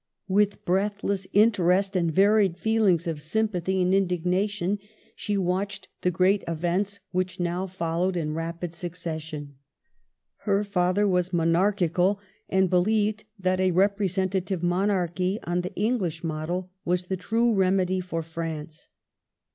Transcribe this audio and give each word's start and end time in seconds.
With 0.27 0.65
breathless 0.65 1.27
interest 1.31 1.95
and 1.95 2.11
varied 2.11 2.57
feelings 2.57 3.05
of 3.05 3.21
sympathy 3.21 3.83
and 3.83 3.93
indignation 3.93 4.79
she 5.15 5.37
watched 5.37 5.89
the 6.01 6.09
great 6.09 6.43
events 6.47 6.99
which 7.11 7.39
now 7.39 7.67
followed 7.67 8.17
in 8.17 8.33
rapid 8.33 8.73
succession. 8.73 9.57
Her 10.37 10.63
father 10.63 11.07
was 11.07 11.31
monarchical, 11.31 12.19
and 12.49 12.67
believed 12.67 13.25
that 13.37 13.59
a 13.59 13.69
representative 13.69 14.63
monarchy 14.63 15.37
on 15.43 15.61
the 15.61 15.75
English 15.75 16.23
model 16.23 16.71
was 16.83 17.05
the 17.05 17.15
true 17.15 17.53
remedy 17.53 17.99
for 17.99 18.23
France. 18.23 18.89